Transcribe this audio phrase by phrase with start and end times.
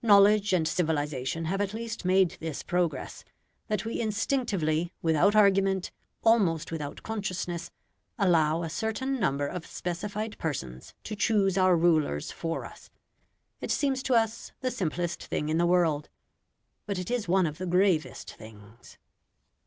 [0.00, 3.24] Knowledge and civilisation have at least made this progress,
[3.68, 5.90] that we instinctively, without argument,
[6.24, 7.70] almost without consciousness,
[8.18, 12.88] allow a certain number of specified persons to choose our rulers for us.
[13.60, 16.08] It seems to us the simplest thing in the world.
[16.86, 18.96] But it is one of the gravest things.